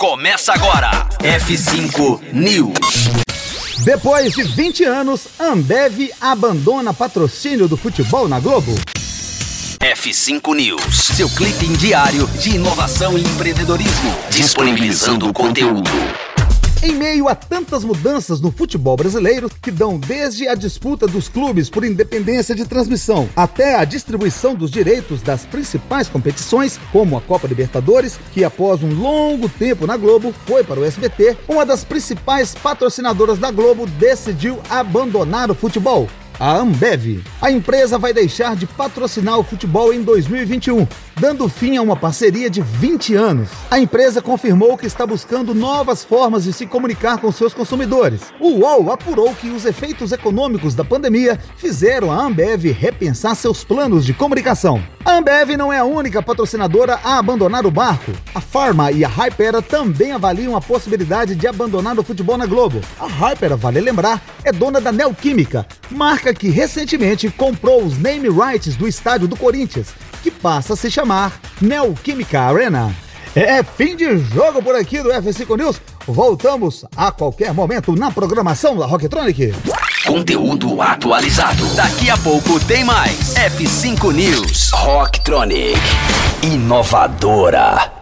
[0.00, 1.06] Começa agora.
[1.18, 3.10] F5 News.
[3.84, 8.74] Depois de 20 anos, Ambev abandona patrocínio do futebol na Globo.
[9.78, 15.90] F5 News, seu clipe diário de inovação e empreendedorismo, disponibilizando o conteúdo.
[16.82, 21.68] Em meio a tantas mudanças no futebol brasileiro, que dão desde a disputa dos clubes
[21.68, 27.46] por independência de transmissão até a distribuição dos direitos das principais competições, como a Copa
[27.46, 32.54] Libertadores, que após um longo tempo na Globo foi para o SBT, uma das principais
[32.54, 36.08] patrocinadoras da Globo decidiu abandonar o futebol
[36.40, 37.22] a Ambev.
[37.42, 40.88] A empresa vai deixar de patrocinar o futebol em 2021,
[41.20, 43.50] dando fim a uma parceria de 20 anos.
[43.70, 48.22] A empresa confirmou que está buscando novas formas de se comunicar com seus consumidores.
[48.40, 54.06] O UOL apurou que os efeitos econômicos da pandemia fizeram a Ambev repensar seus planos
[54.06, 54.82] de comunicação.
[55.04, 58.12] A Ambev não é a única patrocinadora a abandonar o barco.
[58.34, 62.80] A Pharma e a Hypera também avaliam a possibilidade de abandonar o futebol na Globo.
[62.98, 68.76] A Hypera, vale lembrar, é dona da Neoquímica, marca que recentemente comprou os name rights
[68.76, 69.88] do estádio do Corinthians,
[70.22, 72.94] que passa a se chamar Neoquímica Arena.
[73.34, 75.80] É fim de jogo por aqui do F5 News.
[76.06, 79.54] Voltamos a qualquer momento na programação da Rocktronic.
[80.06, 81.64] Conteúdo atualizado.
[81.76, 83.34] Daqui a pouco tem mais.
[83.34, 84.70] F5 News.
[84.72, 85.78] Rocktronic.
[86.42, 87.99] Inovadora.